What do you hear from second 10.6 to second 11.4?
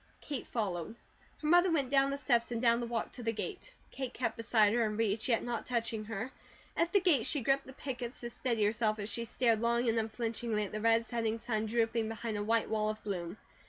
at the red setting